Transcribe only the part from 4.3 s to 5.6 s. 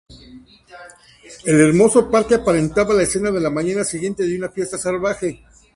una fiesta salvaje.